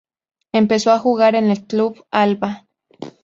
Empezó 0.51 0.89
a 0.93 0.97
jugar 0.97 1.35
en 1.35 1.51
el 1.51 1.67
Club 1.67 2.05
Alba. 2.09 2.65